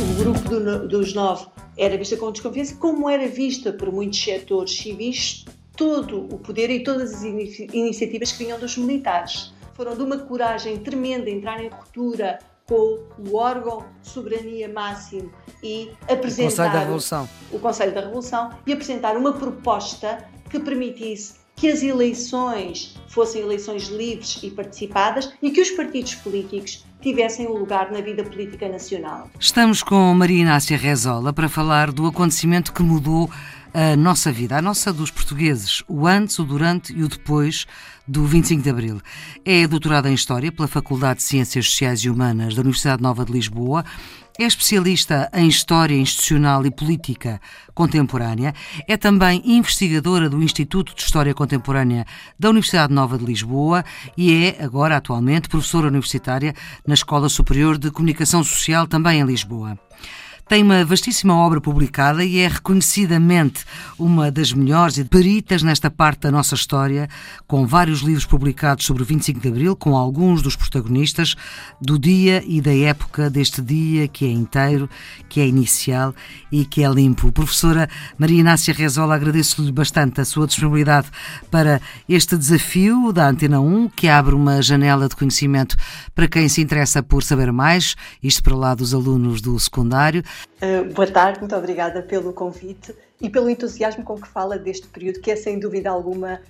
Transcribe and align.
O 0.00 0.14
grupo 0.16 0.48
do, 0.48 0.88
dos 0.88 1.12
nove 1.12 1.46
era 1.76 1.96
vista 1.98 2.16
com 2.16 2.30
desconfiança, 2.30 2.76
como 2.76 3.10
era 3.10 3.26
vista 3.26 3.72
por 3.72 3.90
muitos 3.90 4.22
setores 4.22 4.76
civis 4.76 5.44
todo 5.76 6.26
o 6.32 6.38
poder 6.38 6.70
e 6.70 6.84
todas 6.84 7.14
as 7.14 7.22
iniciativas 7.24 8.32
que 8.32 8.44
vinham 8.44 8.58
dos 8.58 8.76
militares. 8.76 9.52
Foram 9.74 9.96
de 9.96 10.02
uma 10.02 10.18
coragem 10.18 10.78
tremenda 10.78 11.28
entrar 11.28 11.62
em 11.62 11.68
ruptura 11.68 12.38
com 12.66 13.00
o 13.18 13.36
órgão 13.36 13.84
de 14.02 14.08
soberania 14.08 14.68
máximo 14.68 15.30
e 15.62 15.90
apresentar 16.08 16.44
o 16.44 16.56
Conselho 16.56 16.72
da 16.72 16.78
Revolução. 16.78 17.28
o 17.52 17.58
Conselho 17.58 17.94
da 17.94 18.00
Revolução 18.00 18.50
e 18.66 18.72
apresentar 18.72 19.16
uma 19.16 19.32
proposta 19.32 20.24
que 20.54 20.60
permitisse 20.60 21.34
que 21.56 21.68
as 21.68 21.82
eleições 21.82 22.96
fossem 23.08 23.42
eleições 23.42 23.88
livres 23.88 24.38
e 24.42 24.50
participadas 24.50 25.32
e 25.42 25.50
que 25.50 25.60
os 25.60 25.70
partidos 25.70 26.14
políticos 26.16 26.84
tivessem 27.00 27.46
um 27.48 27.58
lugar 27.58 27.90
na 27.90 28.00
vida 28.00 28.22
política 28.22 28.68
nacional. 28.68 29.28
Estamos 29.38 29.82
com 29.82 30.14
Maria 30.14 30.42
Inácia 30.42 30.76
Rezola 30.76 31.32
para 31.32 31.48
falar 31.48 31.90
do 31.90 32.06
acontecimento 32.06 32.72
que 32.72 32.82
mudou 32.82 33.28
a 33.74 33.96
nossa 33.96 34.30
vida, 34.30 34.56
a 34.56 34.62
nossa 34.62 34.92
dos 34.92 35.10
portugueses, 35.10 35.82
o 35.88 36.06
antes, 36.06 36.38
o 36.38 36.44
durante 36.44 36.92
e 36.92 37.02
o 37.02 37.08
depois 37.08 37.66
do 38.06 38.24
25 38.24 38.62
de 38.62 38.70
Abril. 38.70 39.00
É 39.44 39.66
doutorada 39.66 40.08
em 40.08 40.14
História 40.14 40.52
pela 40.52 40.68
Faculdade 40.68 41.16
de 41.16 41.24
Ciências 41.24 41.66
Sociais 41.66 42.00
e 42.00 42.08
Humanas 42.08 42.54
da 42.54 42.60
Universidade 42.60 43.02
Nova 43.02 43.24
de 43.24 43.32
Lisboa. 43.32 43.84
É 44.36 44.44
especialista 44.44 45.30
em 45.32 45.46
História 45.46 45.94
Institucional 45.94 46.66
e 46.66 46.70
Política 46.70 47.40
Contemporânea. 47.72 48.52
É 48.88 48.96
também 48.96 49.40
investigadora 49.44 50.28
do 50.28 50.42
Instituto 50.42 50.92
de 50.92 51.02
História 51.02 51.32
Contemporânea 51.32 52.04
da 52.36 52.50
Universidade 52.50 52.92
Nova 52.92 53.16
de 53.16 53.24
Lisboa 53.24 53.84
e 54.16 54.34
é, 54.58 54.64
agora, 54.64 54.96
atualmente, 54.96 55.48
professora 55.48 55.86
universitária 55.86 56.52
na 56.84 56.94
Escola 56.94 57.28
Superior 57.28 57.78
de 57.78 57.92
Comunicação 57.92 58.42
Social, 58.42 58.88
também 58.88 59.20
em 59.20 59.24
Lisboa. 59.24 59.78
Tem 60.46 60.62
uma 60.62 60.84
vastíssima 60.84 61.34
obra 61.34 61.58
publicada 61.58 62.22
e 62.22 62.38
é 62.38 62.46
reconhecidamente 62.46 63.64
uma 63.98 64.30
das 64.30 64.52
melhores 64.52 64.98
e 64.98 65.04
peritas 65.04 65.62
nesta 65.62 65.90
parte 65.90 66.20
da 66.20 66.30
nossa 66.30 66.54
história, 66.54 67.08
com 67.46 67.66
vários 67.66 68.00
livros 68.00 68.26
publicados 68.26 68.84
sobre 68.84 69.02
o 69.02 69.06
25 69.06 69.40
de 69.40 69.48
Abril, 69.48 69.74
com 69.74 69.96
alguns 69.96 70.42
dos 70.42 70.54
protagonistas 70.54 71.34
do 71.80 71.98
dia 71.98 72.44
e 72.46 72.60
da 72.60 72.76
época 72.76 73.30
deste 73.30 73.62
dia 73.62 74.06
que 74.06 74.26
é 74.26 74.28
inteiro, 74.28 74.88
que 75.30 75.40
é 75.40 75.46
inicial 75.46 76.14
e 76.52 76.66
que 76.66 76.84
é 76.84 76.90
limpo. 76.90 77.32
Professora 77.32 77.88
Maria 78.18 78.40
Inácia 78.40 78.74
Rezola, 78.74 79.14
agradeço-lhe 79.14 79.72
bastante 79.72 80.20
a 80.20 80.26
sua 80.26 80.46
disponibilidade 80.46 81.08
para 81.50 81.80
este 82.06 82.36
desafio 82.36 83.14
da 83.14 83.30
Antena 83.30 83.60
1, 83.60 83.88
que 83.88 84.08
abre 84.08 84.34
uma 84.34 84.60
janela 84.60 85.08
de 85.08 85.16
conhecimento 85.16 85.74
para 86.14 86.28
quem 86.28 86.50
se 86.50 86.60
interessa 86.60 87.02
por 87.02 87.22
saber 87.22 87.50
mais, 87.50 87.96
isto 88.22 88.42
para 88.42 88.54
lá 88.54 88.74
dos 88.74 88.92
alunos 88.92 89.40
do 89.40 89.58
secundário. 89.58 90.22
Uh, 90.62 90.92
boa 90.92 91.10
tarde, 91.10 91.40
muito 91.40 91.54
obrigada 91.54 92.02
pelo 92.02 92.32
convite 92.32 92.94
e 93.20 93.28
pelo 93.28 93.50
entusiasmo 93.50 94.04
com 94.04 94.20
que 94.20 94.28
fala 94.28 94.58
deste 94.58 94.86
período, 94.86 95.20
que 95.20 95.30
é 95.30 95.36
sem 95.36 95.58
dúvida 95.58 95.90
alguma 95.90 96.40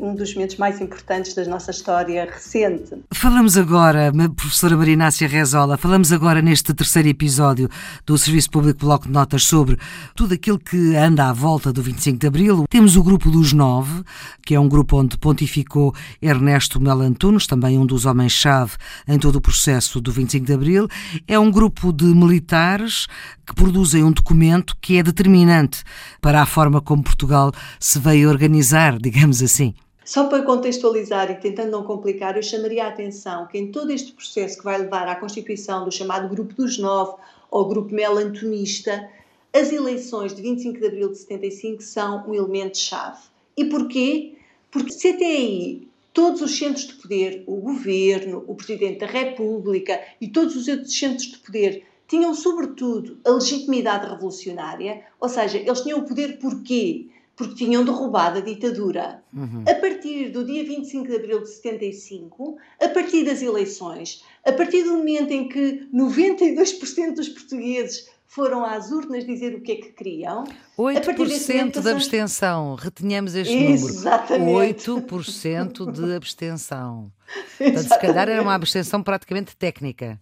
um 0.00 0.14
dos 0.14 0.34
momentos 0.34 0.56
mais 0.56 0.80
importantes 0.80 1.34
da 1.34 1.44
nossa 1.44 1.70
história 1.70 2.24
recente. 2.24 2.96
Falamos 3.12 3.56
agora, 3.56 4.12
professora 4.34 4.76
Maria 4.76 4.94
Inácia 4.94 5.28
Rezola, 5.28 5.76
falamos 5.76 6.12
agora 6.12 6.42
neste 6.42 6.74
terceiro 6.74 7.08
episódio 7.08 7.68
do 8.04 8.18
Serviço 8.18 8.50
Público 8.50 8.80
Bloco 8.80 9.06
de 9.06 9.12
Notas 9.12 9.44
sobre 9.44 9.78
tudo 10.14 10.34
aquilo 10.34 10.58
que 10.58 10.96
anda 10.96 11.28
à 11.28 11.32
volta 11.32 11.72
do 11.72 11.82
25 11.82 12.18
de 12.18 12.26
Abril. 12.26 12.64
Temos 12.68 12.96
o 12.96 13.02
grupo 13.02 13.30
dos 13.30 13.52
nove, 13.52 14.02
que 14.44 14.54
é 14.54 14.60
um 14.60 14.68
grupo 14.68 14.98
onde 14.98 15.16
pontificou 15.16 15.94
Ernesto 16.20 16.80
Melantunos, 16.80 17.46
também 17.46 17.78
um 17.78 17.86
dos 17.86 18.06
homens-chave 18.06 18.72
em 19.06 19.18
todo 19.18 19.36
o 19.36 19.40
processo 19.40 20.00
do 20.00 20.10
25 20.12 20.46
de 20.46 20.52
Abril. 20.52 20.88
É 21.26 21.38
um 21.38 21.50
grupo 21.50 21.92
de 21.92 22.04
militares 22.04 23.06
que 23.46 23.54
produzem 23.54 24.04
um 24.04 24.12
documento 24.12 24.76
que 24.80 24.96
é 24.96 25.02
determinante 25.02 25.82
para 26.20 26.40
a 26.40 26.46
forma 26.46 26.80
como 26.80 27.02
Portugal 27.02 27.52
se 27.80 27.98
veio 27.98 28.28
organizar, 28.28 28.96
digamos 29.02 29.42
assim. 29.42 29.69
Só 30.04 30.28
para 30.28 30.42
contextualizar 30.42 31.30
e 31.30 31.34
tentando 31.36 31.70
não 31.70 31.84
complicar, 31.84 32.36
eu 32.36 32.42
chamaria 32.42 32.84
a 32.84 32.88
atenção 32.88 33.46
que 33.46 33.58
em 33.58 33.70
todo 33.70 33.92
este 33.92 34.12
processo 34.12 34.58
que 34.58 34.64
vai 34.64 34.78
levar 34.78 35.06
à 35.06 35.14
constituição 35.14 35.84
do 35.84 35.92
chamado 35.92 36.28
Grupo 36.28 36.54
dos 36.54 36.78
Nove 36.78 37.20
ou 37.50 37.68
Grupo 37.68 37.94
Melantonista, 37.94 39.08
as 39.52 39.72
eleições 39.72 40.34
de 40.34 40.42
25 40.42 40.78
de 40.78 40.86
abril 40.86 41.10
de 41.10 41.18
75 41.18 41.82
são 41.82 42.28
um 42.28 42.34
elemento-chave. 42.34 43.20
E 43.56 43.64
porquê? 43.66 44.34
Porque 44.70 44.92
se 44.92 45.08
até 45.08 45.26
aí 45.26 45.88
todos 46.12 46.40
os 46.40 46.56
centros 46.56 46.86
de 46.86 46.94
poder, 46.94 47.42
o 47.46 47.56
governo, 47.56 48.44
o 48.46 48.54
Presidente 48.54 49.00
da 49.00 49.06
República 49.06 50.00
e 50.20 50.28
todos 50.28 50.56
os 50.56 50.68
outros 50.68 50.96
centros 50.96 51.26
de 51.26 51.38
poder 51.38 51.84
tinham, 52.08 52.34
sobretudo, 52.34 53.18
a 53.24 53.30
legitimidade 53.30 54.08
revolucionária, 54.08 55.04
ou 55.20 55.28
seja, 55.28 55.58
eles 55.58 55.80
tinham 55.80 56.00
o 56.00 56.06
poder 56.06 56.38
porquê? 56.38 57.06
Porque 57.40 57.54
tinham 57.54 57.82
derrubado 57.82 58.36
a 58.36 58.42
ditadura. 58.42 59.22
Uhum. 59.32 59.64
A 59.66 59.74
partir 59.76 60.28
do 60.28 60.44
dia 60.44 60.62
25 60.62 61.08
de 61.08 61.16
abril 61.16 61.40
de 61.40 61.48
75, 61.48 62.58
a 62.78 62.88
partir 62.88 63.24
das 63.24 63.40
eleições, 63.40 64.22
a 64.44 64.52
partir 64.52 64.82
do 64.82 64.98
momento 64.98 65.30
em 65.30 65.48
que 65.48 65.88
92% 65.90 67.14
dos 67.14 67.30
portugueses 67.30 68.10
foram 68.26 68.62
às 68.62 68.92
urnas 68.92 69.24
dizer 69.24 69.54
o 69.54 69.62
que 69.62 69.72
é 69.72 69.76
que 69.76 69.88
queriam. 69.92 70.44
8% 70.78 71.80
de 71.80 71.88
abstenção, 71.88 72.74
retenhamos 72.74 73.34
este 73.34 73.54
Exatamente. 73.54 74.86
número. 74.90 75.08
8% 75.08 75.92
de 75.92 76.12
abstenção. 76.12 77.10
Portanto, 77.56 77.82
se 77.82 77.98
calhar 78.00 78.28
era 78.28 78.42
uma 78.42 78.54
abstenção 78.54 79.02
praticamente 79.02 79.56
técnica. 79.56 80.20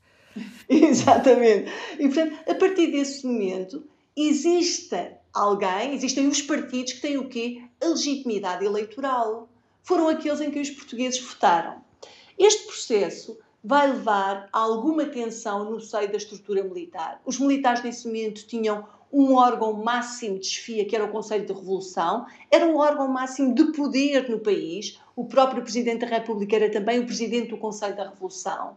Exatamente. 0.68 1.68
E, 1.98 2.06
portanto, 2.06 2.38
a 2.48 2.54
partir 2.54 2.92
desse 2.92 3.26
momento, 3.26 3.82
existe 4.26 5.12
alguém, 5.32 5.94
existem 5.94 6.26
os 6.26 6.42
partidos 6.42 6.94
que 6.94 7.00
têm 7.00 7.18
o 7.18 7.28
quê? 7.28 7.62
A 7.80 7.86
legitimidade 7.86 8.64
eleitoral. 8.64 9.48
Foram 9.82 10.08
aqueles 10.08 10.40
em 10.40 10.50
que 10.50 10.60
os 10.60 10.70
portugueses 10.70 11.20
votaram. 11.20 11.82
Este 12.36 12.66
processo 12.66 13.38
vai 13.62 13.88
levar 13.88 14.48
a 14.52 14.58
alguma 14.58 15.04
tensão 15.06 15.70
no 15.70 15.80
seio 15.80 16.10
da 16.10 16.16
estrutura 16.16 16.62
militar. 16.62 17.20
Os 17.24 17.38
militares 17.38 17.82
nesse 17.82 18.06
momento 18.06 18.46
tinham 18.46 18.86
um 19.12 19.34
órgão 19.34 19.72
máximo 19.72 20.38
de 20.38 20.46
chefia, 20.46 20.84
que 20.84 20.94
era 20.94 21.04
o 21.04 21.10
Conselho 21.10 21.46
de 21.46 21.52
Revolução, 21.52 22.26
era 22.50 22.66
um 22.66 22.76
órgão 22.76 23.08
máximo 23.08 23.54
de 23.54 23.72
poder 23.72 24.28
no 24.28 24.40
país. 24.40 25.00
O 25.16 25.24
próprio 25.24 25.62
Presidente 25.62 26.00
da 26.00 26.06
República 26.06 26.56
era 26.56 26.70
também 26.70 27.00
o 27.00 27.06
Presidente 27.06 27.48
do 27.48 27.56
Conselho 27.56 27.96
da 27.96 28.10
Revolução. 28.10 28.76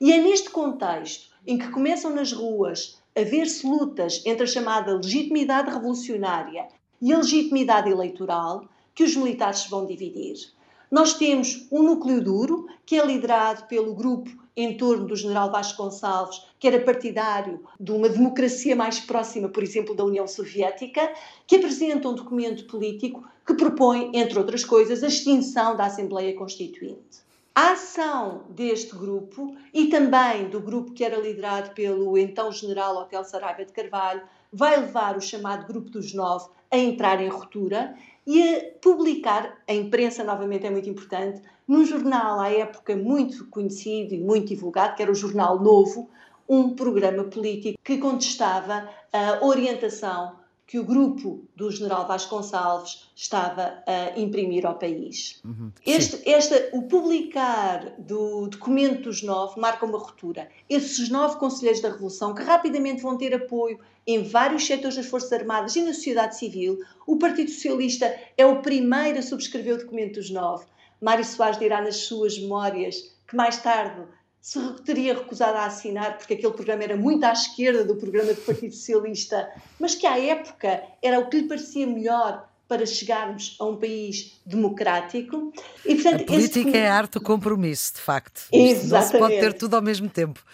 E 0.00 0.12
é 0.12 0.18
neste 0.18 0.50
contexto 0.50 1.34
em 1.46 1.58
que 1.58 1.70
começam 1.70 2.14
nas 2.14 2.32
ruas 2.32 3.02
haver-se 3.16 3.66
lutas 3.66 4.22
entre 4.26 4.44
a 4.44 4.46
chamada 4.46 4.94
legitimidade 4.94 5.70
revolucionária 5.70 6.66
e 7.00 7.12
a 7.12 7.18
legitimidade 7.18 7.90
eleitoral 7.90 8.68
que 8.94 9.04
os 9.04 9.14
militares 9.16 9.60
se 9.60 9.70
vão 9.70 9.86
dividir. 9.86 10.52
Nós 10.90 11.14
temos 11.14 11.66
um 11.72 11.82
núcleo 11.82 12.22
duro, 12.22 12.66
que 12.86 12.98
é 12.98 13.04
liderado 13.04 13.64
pelo 13.64 13.94
grupo 13.94 14.30
em 14.56 14.76
torno 14.76 15.06
do 15.06 15.16
general 15.16 15.50
Vasco 15.50 15.82
Gonçalves, 15.82 16.42
que 16.58 16.68
era 16.68 16.80
partidário 16.80 17.64
de 17.80 17.90
uma 17.90 18.08
democracia 18.08 18.76
mais 18.76 19.00
próxima, 19.00 19.48
por 19.48 19.62
exemplo, 19.62 19.94
da 19.94 20.04
União 20.04 20.28
Soviética, 20.28 21.12
que 21.46 21.56
apresenta 21.56 22.08
um 22.08 22.14
documento 22.14 22.64
político 22.66 23.24
que 23.44 23.54
propõe, 23.54 24.12
entre 24.14 24.38
outras 24.38 24.64
coisas, 24.64 25.02
a 25.02 25.08
extinção 25.08 25.76
da 25.76 25.86
Assembleia 25.86 26.36
Constituinte. 26.36 27.23
A 27.56 27.70
ação 27.70 28.46
deste 28.50 28.96
grupo 28.96 29.56
e 29.72 29.86
também 29.86 30.48
do 30.48 30.58
grupo 30.58 30.92
que 30.92 31.04
era 31.04 31.16
liderado 31.16 31.70
pelo 31.70 32.18
então 32.18 32.50
general 32.50 32.96
Hotel 32.96 33.22
Saraiva 33.22 33.64
de 33.64 33.72
Carvalho 33.72 34.22
vai 34.52 34.80
levar 34.80 35.16
o 35.16 35.20
chamado 35.20 35.64
Grupo 35.64 35.88
dos 35.88 36.12
Nove 36.12 36.48
a 36.68 36.76
entrar 36.76 37.22
em 37.22 37.28
ruptura 37.28 37.94
e 38.26 38.42
a 38.42 38.64
publicar, 38.82 39.62
a 39.68 39.72
imprensa 39.72 40.24
novamente 40.24 40.66
é 40.66 40.70
muito 40.70 40.90
importante, 40.90 41.42
num 41.68 41.86
jornal 41.86 42.40
à 42.40 42.50
época 42.50 42.96
muito 42.96 43.46
conhecido 43.46 44.14
e 44.14 44.20
muito 44.20 44.48
divulgado, 44.48 44.96
que 44.96 45.02
era 45.02 45.12
o 45.12 45.14
Jornal 45.14 45.62
Novo, 45.62 46.10
um 46.48 46.74
programa 46.74 47.22
político 47.22 47.78
que 47.84 47.98
contestava 47.98 48.88
a 49.12 49.46
orientação 49.46 50.43
que 50.74 50.78
o 50.80 50.82
grupo 50.82 51.46
do 51.54 51.70
general 51.70 52.04
Vasconcelos 52.04 53.08
estava 53.14 53.80
a 53.86 54.18
imprimir 54.18 54.66
ao 54.66 54.76
país. 54.76 55.40
Uhum, 55.44 55.70
este, 55.86 56.28
esta, 56.28 56.70
o 56.72 56.82
publicar 56.82 57.94
do 57.96 58.48
documento 58.48 59.02
dos 59.02 59.22
nove 59.22 59.60
marca 59.60 59.86
uma 59.86 59.98
ruptura. 59.98 60.48
Esses 60.68 61.08
nove 61.08 61.36
conselheiros 61.36 61.80
da 61.80 61.90
Revolução, 61.90 62.34
que 62.34 62.42
rapidamente 62.42 63.02
vão 63.02 63.16
ter 63.16 63.32
apoio 63.32 63.78
em 64.04 64.24
vários 64.24 64.66
setores 64.66 64.96
das 64.96 65.06
Forças 65.06 65.32
Armadas 65.32 65.76
e 65.76 65.82
na 65.82 65.94
sociedade 65.94 66.36
civil, 66.36 66.80
o 67.06 67.18
Partido 67.18 67.52
Socialista 67.52 68.12
é 68.36 68.44
o 68.44 68.60
primeiro 68.60 69.20
a 69.20 69.22
subscrever 69.22 69.74
o 69.76 69.78
documento 69.78 70.14
dos 70.14 70.28
nove. 70.28 70.66
Mário 71.00 71.24
Soares 71.24 71.56
dirá 71.56 71.82
nas 71.82 71.98
suas 71.98 72.36
memórias 72.36 73.14
que 73.28 73.36
mais 73.36 73.58
tarde 73.58 74.02
se 74.44 74.60
teria 74.84 75.14
recusado 75.14 75.56
a 75.56 75.64
assinar, 75.64 76.18
porque 76.18 76.34
aquele 76.34 76.52
programa 76.52 76.82
era 76.82 76.98
muito 76.98 77.24
à 77.24 77.32
esquerda 77.32 77.82
do 77.82 77.96
programa 77.96 78.34
do 78.34 78.42
Partido 78.42 78.74
Socialista, 78.74 79.48
mas 79.80 79.94
que 79.94 80.06
à 80.06 80.20
época 80.20 80.82
era 81.00 81.18
o 81.18 81.30
que 81.30 81.38
lhe 81.38 81.48
parecia 81.48 81.86
melhor 81.86 82.46
para 82.68 82.84
chegarmos 82.84 83.56
a 83.58 83.64
um 83.64 83.76
país 83.76 84.38
democrático. 84.44 85.50
E, 85.82 85.94
portanto, 85.94 86.20
a 86.20 86.26
política 86.26 86.68
esse... 86.68 86.76
é 86.76 86.88
a 86.88 86.94
arte 86.94 87.12
do 87.12 87.22
compromisso, 87.22 87.94
de 87.94 88.02
facto. 88.02 88.42
Exatamente. 88.52 88.92
Não 88.92 89.02
se 89.02 89.18
pode 89.18 89.40
ter 89.40 89.54
tudo 89.54 89.76
ao 89.76 89.82
mesmo 89.82 90.10
tempo. 90.10 90.44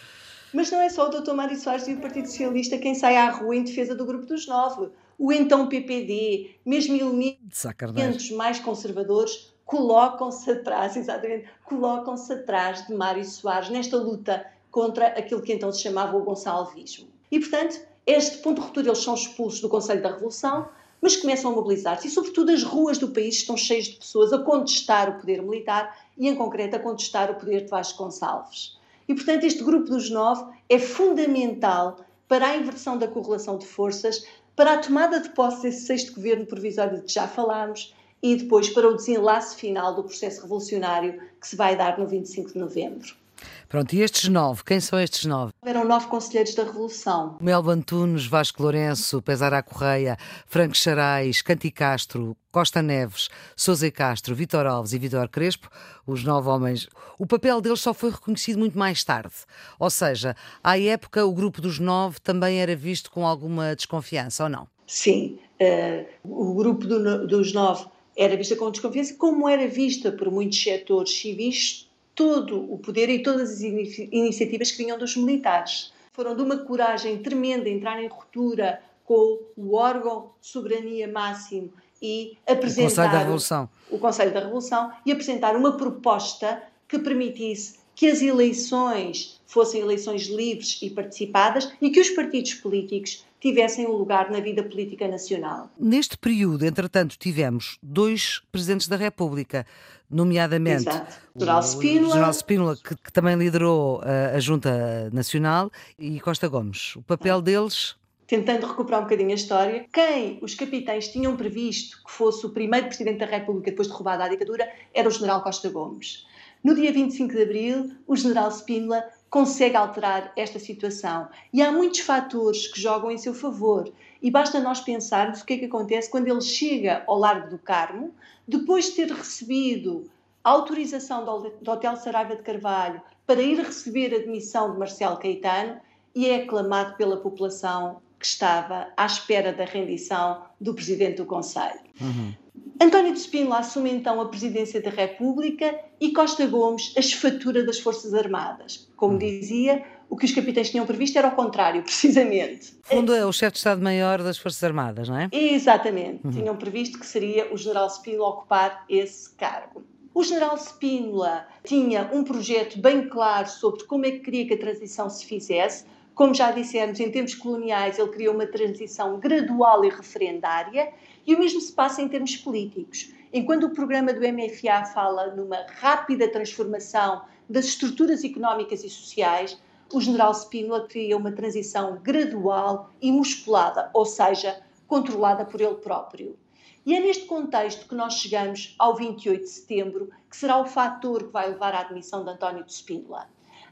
Mas 0.55 0.71
não 0.71 0.81
é 0.81 0.89
só 0.89 1.09
o 1.09 1.21
Dr. 1.21 1.33
Mário 1.33 1.59
Soares 1.59 1.89
e 1.89 1.95
o 1.95 2.01
Partido 2.01 2.29
Socialista 2.29 2.79
quem 2.79 2.95
sai 2.95 3.17
à 3.17 3.29
rua 3.29 3.57
em 3.57 3.65
defesa 3.65 3.97
do 3.97 4.07
Grupo 4.07 4.25
dos 4.25 4.47
Nove. 4.47 4.89
O 5.19 5.33
então 5.33 5.69
PPD, 5.69 6.59
mesmo 6.65 6.95
elementos 6.95 8.31
mais 8.31 8.61
conservadores, 8.61 9.53
colocam-se 9.71 10.51
atrás, 10.51 10.97
exatamente, 10.97 11.49
colocam-se 11.65 12.33
atrás 12.33 12.85
de 12.89 12.93
Mário 12.93 13.25
Soares 13.25 13.71
nesta 13.71 13.97
luta 13.97 14.45
contra 14.69 15.07
aquilo 15.07 15.41
que 15.41 15.53
então 15.53 15.71
se 15.71 15.81
chamava 15.81 16.17
o 16.17 16.25
gonçalvismo. 16.25 17.07
E, 17.31 17.39
portanto, 17.39 17.81
este 18.05 18.39
ponto 18.39 18.57
de 18.61 18.67
ruptura 18.67 18.89
eles 18.89 18.99
são 18.99 19.15
expulsos 19.15 19.61
do 19.61 19.69
Conselho 19.69 20.03
da 20.03 20.11
Revolução, 20.11 20.69
mas 21.01 21.17
começam 21.17 21.53
a 21.53 21.55
mobilizar-se 21.55 22.09
e, 22.09 22.11
sobretudo, 22.11 22.51
as 22.51 22.65
ruas 22.65 22.99
do 22.99 23.13
país 23.13 23.37
estão 23.37 23.57
cheias 23.57 23.85
de 23.85 23.97
pessoas 23.97 24.33
a 24.33 24.41
contestar 24.41 25.09
o 25.09 25.21
poder 25.21 25.41
militar 25.41 25.97
e, 26.19 26.27
em 26.27 26.35
concreto, 26.35 26.75
a 26.75 26.81
contestar 26.81 27.31
o 27.31 27.37
poder 27.37 27.65
de 27.65 27.71
Vasco 27.71 28.03
Gonçalves. 28.03 28.77
E, 29.07 29.15
portanto, 29.15 29.45
este 29.45 29.63
grupo 29.63 29.89
dos 29.89 30.11
nove 30.11 30.45
é 30.69 30.81
fundamental 30.81 31.97
para 32.27 32.49
a 32.49 32.57
inversão 32.57 32.99
da 32.99 33.07
correlação 33.07 33.57
de 33.57 33.67
forças, 33.67 34.27
para 34.57 34.73
a 34.73 34.79
tomada 34.79 35.21
de 35.21 35.29
posse 35.29 35.63
desse 35.63 35.87
sexto 35.87 36.15
governo 36.15 36.45
provisório 36.45 36.97
de 36.97 37.05
que 37.05 37.13
já 37.13 37.29
falámos 37.29 37.95
e 38.23 38.37
depois 38.37 38.69
para 38.69 38.89
o 38.89 38.95
desenlace 38.95 39.57
final 39.57 39.95
do 39.95 40.05
processo 40.05 40.43
revolucionário 40.43 41.21
que 41.41 41.47
se 41.47 41.57
vai 41.57 41.77
dar 41.77 41.99
no 41.99 42.07
25 42.07 42.53
de 42.53 42.59
novembro. 42.59 43.21
Pronto, 43.69 43.95
e 43.95 44.03
estes 44.03 44.29
nove, 44.29 44.65
quem 44.65 44.81
são 44.81 44.99
estes 44.99 45.25
nove? 45.25 45.53
Eram 45.65 45.85
nove 45.85 46.09
conselheiros 46.09 46.55
da 46.55 46.65
Revolução. 46.65 47.37
Melba 47.41 47.73
Antunes, 47.73 48.27
Vasco 48.27 48.63
Lourenço, 48.63 49.23
Pesara 49.23 49.63
Correia, 49.63 50.17
Franco 50.47 50.77
Charais, 50.77 51.41
Canti 51.41 51.71
Castro, 51.71 52.37
Costa 52.51 52.83
Neves, 52.83 53.29
Sousa 53.57 53.91
Castro, 53.91 54.35
Vitor 54.35 54.67
Alves 54.67 54.93
e 54.93 54.99
Vitor 54.99 55.29
Crespo, 55.29 55.71
os 56.07 56.25
nove 56.25 56.49
homens. 56.49 56.89
O 57.19 57.27
papel 57.27 57.61
deles 57.61 57.81
só 57.81 57.95
foi 57.95 58.11
reconhecido 58.11 58.59
muito 58.59 58.77
mais 58.77 59.05
tarde. 59.05 59.35
Ou 59.79 59.89
seja, 59.89 60.35
à 60.63 60.79
época 60.79 61.25
o 61.25 61.33
grupo 61.33 61.61
dos 61.61 61.79
nove 61.79 62.19
também 62.21 62.61
era 62.61 62.75
visto 62.75 63.11
com 63.11 63.27
alguma 63.27 63.77
desconfiança, 63.77 64.45
ou 64.45 64.51
não? 64.51 64.67
Sim, 64.87 65.39
uh, 65.61 66.07
o 66.25 66.55
grupo 66.55 66.87
do, 66.87 67.27
dos 67.27 67.53
nove 67.53 67.87
era 68.21 68.37
vista 68.37 68.55
com 68.55 68.71
desconfiança, 68.71 69.15
como 69.15 69.49
era 69.49 69.67
vista 69.67 70.13
por 70.13 70.31
muitos 70.31 70.63
setores 70.63 71.11
civis 71.11 71.89
todo 72.15 72.71
o 72.71 72.77
poder 72.77 73.09
e 73.09 73.23
todas 73.23 73.51
as 73.51 73.61
iniciativas 73.63 74.71
que 74.71 74.77
vinham 74.77 74.99
dos 74.99 75.17
militares. 75.17 75.91
Foram 76.13 76.37
de 76.37 76.43
uma 76.43 76.59
coragem 76.59 77.17
tremenda 77.23 77.67
entrar 77.67 77.99
em 78.03 78.09
ruptura 78.09 78.83
com 79.07 79.39
o 79.57 79.75
órgão 79.75 80.33
de 80.39 80.49
soberania 80.49 81.11
máximo 81.11 81.73
e 82.03 82.37
apresentar 82.47 82.83
o 82.83 82.89
Conselho 82.91 83.13
da 83.13 83.19
Revolução. 83.19 83.71
o 83.91 83.99
Conselho 83.99 84.35
da 84.35 84.41
Revolução 84.41 84.93
e 85.07 85.13
apresentar 85.13 85.57
uma 85.57 85.79
proposta 85.79 86.63
que 86.87 86.99
permitisse 86.99 87.81
que 87.95 88.07
as 88.07 88.21
eleições 88.21 89.41
fossem 89.47 89.81
eleições 89.81 90.27
livres 90.27 90.79
e 90.83 90.91
participadas 90.91 91.73
e 91.81 91.89
que 91.89 92.01
os 92.01 92.11
partidos 92.11 92.53
políticos 92.55 93.25
tivessem 93.41 93.87
um 93.87 93.93
lugar 93.93 94.31
na 94.31 94.39
vida 94.39 94.63
política 94.63 95.09
nacional. 95.09 95.71
Neste 95.79 96.17
período, 96.17 96.65
entretanto, 96.65 97.17
tivemos 97.19 97.79
dois 97.83 98.43
presidentes 98.53 98.87
da 98.87 98.97
República, 98.97 99.67
nomeadamente 100.11 100.89
Exato. 100.89 101.17
o 101.35 101.41
General 101.41 101.63
Spínola, 101.63 102.13
General 102.13 102.33
Spínola 102.33 102.77
que, 102.77 102.95
que, 102.97 103.13
também 103.13 103.37
liderou 103.37 104.03
a, 104.03 104.37
a 104.37 104.41
Junta 104.41 105.11
Nacional, 105.13 105.71
e 105.99 106.21
Costa 106.21 106.47
Gomes. 106.49 106.95
O 106.97 107.03
papel 107.03 107.41
deles 107.41 107.99
tentando 108.31 108.65
recuperar 108.65 109.01
um 109.01 109.03
bocadinho 109.03 109.33
a 109.33 109.35
história, 109.35 109.87
quem 109.93 110.39
os 110.41 110.55
capitães 110.55 111.09
tinham 111.09 111.37
previsto 111.37 112.01
que 112.05 112.13
fosse 112.13 112.47
o 112.47 112.51
primeiro 112.51 112.87
presidente 112.87 113.19
da 113.19 113.27
República 113.27 113.73
depois 113.73 113.89
de 113.89 113.93
roubada 113.93 114.23
a 114.23 114.29
ditadura 114.29 114.71
era 114.95 115.09
o 115.09 115.11
general 115.11 115.43
Costa 115.43 115.69
Gomes. 115.69 116.25
No 116.63 116.77
dia 116.77 116.93
25 116.93 117.35
de 117.35 117.43
abril, 117.43 117.91
o 118.07 118.15
general 118.15 118.49
Spínola 118.53 119.03
consegue 119.31 119.77
alterar 119.77 120.33
esta 120.37 120.59
situação. 120.59 121.29
E 121.53 121.63
há 121.63 121.71
muitos 121.71 122.01
fatores 122.01 122.67
que 122.67 122.81
jogam 122.81 123.11
em 123.11 123.17
seu 123.17 123.33
favor. 123.33 123.91
E 124.21 124.31
basta 124.31 124.61
nós 124.61 124.81
pensarmos 124.81 125.41
o 125.41 125.47
que 125.47 125.55
é 125.55 125.59
que 125.59 125.65
acontece 125.67 126.11
quando 126.11 126.27
ele 126.27 126.41
chega 126.43 127.05
ao 127.07 127.17
Largo 127.17 127.49
do 127.49 127.59
Carmo, 127.59 128.13
depois 128.47 128.87
de 128.87 128.93
ter 128.97 129.09
recebido 129.09 130.11
a 130.43 130.51
autorização 130.51 131.25
do 131.25 131.71
Hotel 131.71 131.97
Saraiva 131.97 132.35
de 132.35 132.43
Carvalho 132.43 133.01
para 133.27 133.41
ir 133.41 133.59
receber 133.59 134.13
a 134.13 134.19
admissão 134.19 134.73
de 134.73 134.79
Marcelo 134.79 135.17
Caetano 135.17 135.81
e 136.15 136.27
é 136.27 136.43
aclamado 136.43 136.97
pela 136.97 137.19
população 137.19 138.01
que 138.19 138.27
estava 138.27 138.89
à 138.97 139.07
espera 139.07 139.53
da 139.53 139.65
rendição 139.65 140.43
do 140.61 140.75
Presidente 140.75 141.19
do 141.19 141.27
Conselho. 141.27 141.81
Uhum. 142.01 142.35
António 142.81 143.13
de 143.13 143.21
Spínola 143.21 143.59
assume 143.59 143.91
então 143.91 144.21
a 144.21 144.29
presidência 144.29 144.81
da 144.81 144.91
República 144.91 145.79
e 146.01 146.13
Costa 146.13 146.47
Gomes 146.47 146.95
a 146.97 147.01
esfatura 147.01 147.63
das 147.63 147.79
Forças 147.79 148.15
Armadas. 148.15 148.89
Como 148.97 149.15
hum. 149.15 149.19
dizia, 149.19 149.85
o 150.09 150.17
que 150.17 150.25
os 150.25 150.33
capitães 150.33 150.71
tinham 150.71 150.87
previsto 150.87 151.19
era 151.19 151.29
o 151.29 151.33
contrário, 151.33 151.83
precisamente. 151.85 152.75
Fundo 152.83 153.15
é 153.15 153.25
o 153.25 153.33
chefe 153.33 153.53
de 153.53 153.59
Estado-Maior 153.59 154.23
das 154.23 154.39
Forças 154.39 154.65
Armadas, 154.65 155.09
não 155.09 155.17
é? 155.17 155.29
Exatamente. 155.31 156.21
Uhum. 156.25 156.33
Tinham 156.33 156.57
previsto 156.57 156.99
que 156.99 157.07
seria 157.07 157.53
o 157.53 157.57
general 157.57 157.89
Spínola 157.89 158.31
ocupar 158.31 158.85
esse 158.89 159.31
cargo. 159.35 159.85
O 160.13 160.25
general 160.25 160.57
Spínola 160.57 161.47
tinha 161.63 162.11
um 162.13 162.25
projeto 162.25 162.81
bem 162.81 163.09
claro 163.09 163.49
sobre 163.49 163.85
como 163.85 164.05
é 164.07 164.11
que 164.11 164.21
queria 164.21 164.47
que 164.47 164.55
a 164.55 164.59
transição 164.59 165.09
se 165.09 165.25
fizesse, 165.25 165.85
como 166.21 166.35
já 166.35 166.51
dissemos, 166.51 167.01
em 167.01 167.11
tempos 167.11 167.35
coloniais, 167.35 167.99
ele 167.99 168.11
criou 168.11 168.35
uma 168.35 168.47
transição 168.47 169.19
gradual 169.19 169.83
e 169.87 169.89
referendária, 169.89 170.93
e 171.27 171.35
o 171.35 171.39
mesmo 171.39 171.59
se 171.63 171.73
passa 171.73 172.03
em 172.03 172.09
termos 172.09 172.37
políticos. 172.37 173.11
Enquanto 173.33 173.65
o 173.65 173.71
programa 173.71 174.13
do 174.13 174.21
MFA 174.21 174.85
fala 174.93 175.35
numa 175.35 175.65
rápida 175.79 176.31
transformação 176.31 177.23
das 177.49 177.65
estruturas 177.65 178.23
económicas 178.23 178.85
e 178.85 178.91
sociais, 178.91 179.59
o 179.91 179.99
general 179.99 180.35
Spínola 180.35 180.87
cria 180.87 181.17
uma 181.17 181.33
transição 181.33 181.99
gradual 182.03 182.91
e 183.01 183.11
musculada, 183.11 183.89
ou 183.95 184.05
seja, 184.05 184.63
controlada 184.87 185.47
por 185.47 185.59
ele 185.59 185.77
próprio. 185.77 186.37
E 186.85 186.95
é 186.95 187.01
neste 187.01 187.25
contexto 187.25 187.89
que 187.89 187.95
nós 187.95 188.13
chegamos 188.13 188.75
ao 188.79 188.95
28 188.95 189.41
de 189.41 189.49
setembro, 189.49 190.11
que 190.29 190.37
será 190.37 190.61
o 190.61 190.67
fator 190.67 191.25
que 191.25 191.33
vai 191.33 191.49
levar 191.49 191.75
à 191.75 191.81
admissão 191.81 192.23
de 192.25 192.31
António 192.31 192.63
de 192.63 192.75
Spínola. 192.75 193.27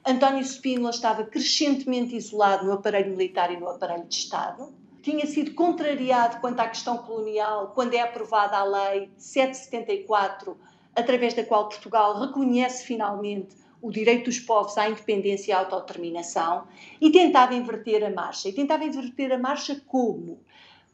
António 0.07 0.43
Spínola 0.43 0.91
estava 0.91 1.25
crescentemente 1.25 2.17
isolado 2.17 2.65
no 2.65 2.73
aparelho 2.73 3.11
militar 3.11 3.53
e 3.53 3.57
no 3.57 3.69
aparelho 3.69 4.05
de 4.05 4.15
Estado. 4.15 4.73
Tinha 5.03 5.27
sido 5.27 5.55
contrariado 5.55 6.41
quanto 6.41 6.61
à 6.61 6.69
questão 6.69 6.99
colonial 6.99 7.73
quando 7.75 7.95
é 7.95 8.01
aprovada 8.01 8.57
a 8.57 8.65
Lei 8.65 9.11
774, 9.17 10.57
através 10.95 11.35
da 11.35 11.45
qual 11.45 11.69
Portugal 11.69 12.21
reconhece 12.21 12.85
finalmente 12.85 13.57
o 13.81 13.91
direito 13.91 14.25
dos 14.25 14.41
povos 14.41 14.77
à 14.77 14.89
independência 14.89 15.53
e 15.53 15.55
à 15.55 15.61
autodeterminação, 15.61 16.65
e 17.01 17.11
tentava 17.11 17.55
inverter 17.55 18.05
a 18.05 18.11
marcha. 18.11 18.49
E 18.49 18.53
tentava 18.53 18.85
inverter 18.85 19.33
a 19.33 19.39
marcha 19.39 19.81
como? 19.87 20.41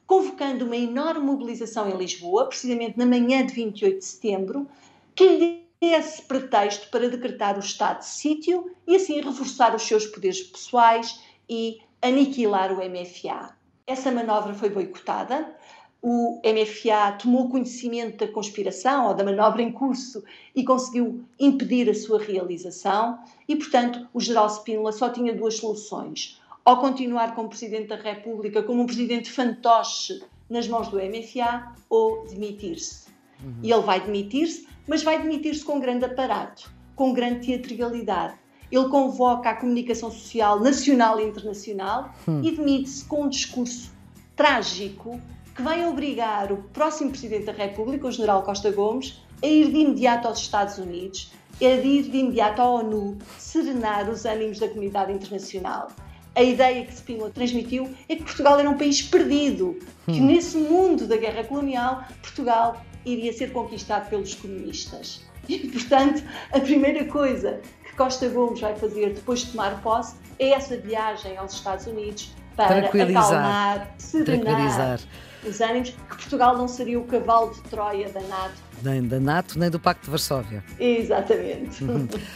Convocando 0.06 0.66
uma 0.66 0.76
enorme 0.76 1.24
mobilização 1.24 1.88
em 1.88 1.96
Lisboa, 1.96 2.46
precisamente 2.46 2.98
na 2.98 3.06
manhã 3.06 3.44
de 3.44 3.54
28 3.54 3.98
de 3.98 4.04
setembro, 4.04 4.68
que 5.14 5.26
lhe 5.26 5.63
esse 5.92 6.22
pretexto 6.22 6.88
para 6.88 7.08
decretar 7.08 7.56
o 7.56 7.60
estado 7.60 8.00
de 8.00 8.06
sítio 8.06 8.70
e 8.86 8.96
assim 8.96 9.20
reforçar 9.20 9.74
os 9.74 9.82
seus 9.82 10.06
poderes 10.06 10.42
pessoais 10.42 11.20
e 11.48 11.78
aniquilar 12.00 12.72
o 12.72 12.76
MFA. 12.76 13.56
Essa 13.86 14.10
manobra 14.10 14.54
foi 14.54 14.70
boicotada. 14.70 15.54
O 16.02 16.40
MFA 16.44 17.12
tomou 17.18 17.48
conhecimento 17.48 18.26
da 18.26 18.32
conspiração 18.32 19.08
ou 19.08 19.14
da 19.14 19.24
manobra 19.24 19.62
em 19.62 19.72
curso 19.72 20.22
e 20.54 20.62
conseguiu 20.62 21.24
impedir 21.40 21.88
a 21.88 21.94
sua 21.94 22.18
realização. 22.18 23.18
E, 23.48 23.56
portanto, 23.56 24.06
o 24.12 24.20
general 24.20 24.48
Spínola 24.48 24.92
só 24.92 25.08
tinha 25.08 25.34
duas 25.34 25.56
soluções: 25.56 26.40
ou 26.64 26.76
continuar 26.76 27.34
como 27.34 27.48
Presidente 27.48 27.88
da 27.88 27.96
República, 27.96 28.62
como 28.62 28.82
um 28.82 28.86
Presidente 28.86 29.30
fantoche 29.30 30.22
nas 30.48 30.68
mãos 30.68 30.88
do 30.88 30.98
MFA, 30.98 31.74
ou 31.88 32.26
demitir-se. 32.26 33.13
Uhum. 33.44 33.54
E 33.62 33.72
ele 33.72 33.82
vai 33.82 34.00
demitir-se, 34.00 34.66
mas 34.86 35.02
vai 35.02 35.20
demitir-se 35.20 35.64
com 35.64 35.78
grande 35.78 36.04
aparato, 36.04 36.70
com 36.96 37.12
grande 37.12 37.46
teatralidade. 37.46 38.34
Ele 38.70 38.88
convoca 38.88 39.50
a 39.50 39.54
comunicação 39.54 40.10
social 40.10 40.58
nacional 40.58 41.20
e 41.20 41.24
internacional 41.24 42.12
hum. 42.26 42.40
e 42.42 42.50
demite-se 42.50 43.04
com 43.04 43.24
um 43.24 43.28
discurso 43.28 43.92
trágico 44.34 45.20
que 45.54 45.62
vai 45.62 45.86
obrigar 45.86 46.50
o 46.50 46.56
próximo 46.72 47.10
Presidente 47.10 47.44
da 47.44 47.52
República, 47.52 48.08
o 48.08 48.10
General 48.10 48.42
Costa 48.42 48.72
Gomes, 48.72 49.22
a 49.42 49.46
ir 49.46 49.70
de 49.70 49.78
imediato 49.78 50.26
aos 50.26 50.40
Estados 50.40 50.78
Unidos, 50.78 51.32
a 51.60 51.64
ir 51.64 52.02
de 52.02 52.16
imediato 52.16 52.60
à 52.60 52.68
ONU, 52.68 53.18
serenar 53.38 54.10
os 54.10 54.24
ânimos 54.24 54.58
da 54.58 54.68
comunidade 54.68 55.12
internacional. 55.12 55.88
A 56.34 56.42
ideia 56.42 56.84
que 56.84 56.92
Spínola 56.92 57.30
transmitiu 57.30 57.88
é 58.08 58.16
que 58.16 58.24
Portugal 58.24 58.58
era 58.58 58.68
um 58.68 58.76
país 58.76 59.00
perdido, 59.02 59.78
que 60.06 60.20
hum. 60.20 60.26
nesse 60.26 60.56
mundo 60.56 61.06
da 61.06 61.16
guerra 61.16 61.44
colonial, 61.44 62.04
Portugal 62.20 62.82
iria 63.04 63.32
ser 63.32 63.52
conquistado 63.52 64.08
pelos 64.08 64.34
comunistas. 64.34 65.22
E, 65.46 65.58
portanto, 65.58 66.22
a 66.52 66.58
primeira 66.58 67.04
coisa 67.04 67.60
que 67.84 67.94
Costa 67.96 68.26
Gomes 68.30 68.60
vai 68.60 68.74
fazer 68.76 69.12
depois 69.12 69.40
de 69.40 69.50
tomar 69.50 69.82
posse 69.82 70.16
é 70.38 70.52
essa 70.52 70.74
viagem 70.74 71.36
aos 71.36 71.52
Estados 71.52 71.86
Unidos 71.86 72.30
para 72.56 72.86
acalmar, 72.86 73.94
serenar 73.98 75.00
os 75.48 75.60
ânimos, 75.60 75.90
que 75.90 76.16
Portugal 76.16 76.56
não 76.56 76.68
seria 76.68 76.98
o 76.98 77.04
cavalo 77.04 77.52
de 77.54 77.60
Troia 77.62 78.08
danado 78.08 78.54
nem 78.82 79.02
da 79.02 79.18
NATO, 79.18 79.58
nem 79.58 79.70
do 79.70 79.78
Pacto 79.78 80.04
de 80.04 80.10
Varsóvia. 80.10 80.62
Exatamente. 80.78 81.84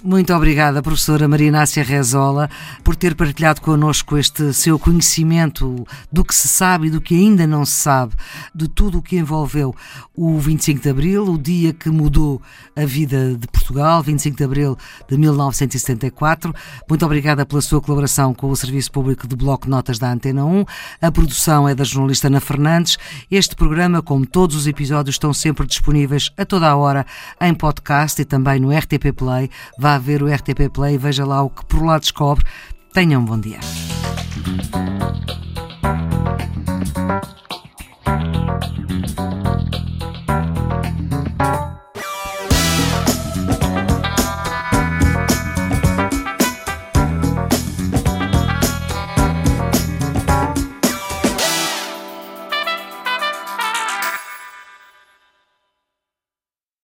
Muito 0.02 0.32
obrigada, 0.34 0.82
professora 0.82 1.28
Maria 1.28 1.48
Inácia 1.48 1.82
Rezola, 1.82 2.48
por 2.82 2.96
ter 2.96 3.14
partilhado 3.14 3.60
connosco 3.60 4.16
este 4.16 4.52
seu 4.54 4.78
conhecimento 4.78 5.86
do 6.10 6.24
que 6.24 6.34
se 6.34 6.48
sabe 6.48 6.86
e 6.86 6.90
do 6.90 7.00
que 7.00 7.14
ainda 7.14 7.46
não 7.46 7.64
se 7.64 7.72
sabe, 7.72 8.14
de 8.54 8.68
tudo 8.68 8.98
o 8.98 9.02
que 9.02 9.16
envolveu 9.16 9.74
o 10.16 10.38
25 10.38 10.80
de 10.80 10.88
Abril, 10.88 11.24
o 11.24 11.38
dia 11.38 11.72
que 11.72 11.90
mudou 11.90 12.40
a 12.74 12.84
vida 12.84 13.36
de 13.36 13.46
Portugal, 13.48 14.02
25 14.02 14.36
de 14.36 14.44
Abril 14.44 14.76
de 15.08 15.16
1974. 15.16 16.54
Muito 16.88 17.04
obrigada 17.04 17.44
pela 17.44 17.60
sua 17.60 17.80
colaboração 17.80 18.32
com 18.32 18.50
o 18.50 18.56
Serviço 18.56 18.90
Público 18.90 19.28
de 19.28 19.36
Bloco 19.36 19.68
Notas 19.68 19.98
da 19.98 20.10
Antena 20.10 20.44
1. 20.44 20.64
A 21.02 21.12
produção 21.12 21.68
é 21.68 21.74
da 21.74 21.84
jornalista 21.84 22.28
Ana 22.28 22.40
Fernandes. 22.40 22.97
Este 23.30 23.54
programa, 23.54 24.02
como 24.02 24.26
todos 24.26 24.56
os 24.56 24.66
episódios, 24.66 25.14
estão 25.14 25.32
sempre 25.32 25.66
disponíveis 25.66 26.30
a 26.36 26.44
toda 26.44 26.68
a 26.68 26.76
hora 26.76 27.06
em 27.40 27.54
podcast 27.54 28.20
e 28.20 28.24
também 28.24 28.60
no 28.60 28.70
RTP 28.70 29.12
Play. 29.14 29.50
Vá 29.78 29.98
ver 29.98 30.22
o 30.22 30.32
RTP 30.32 30.68
Play 30.72 30.98
veja 30.98 31.24
lá 31.24 31.42
o 31.42 31.50
que 31.50 31.64
por 31.66 31.84
lá 31.84 31.98
descobre. 31.98 32.44
Tenham 32.92 33.22
um 33.22 33.24
bom 33.24 33.38
dia. 33.38 33.60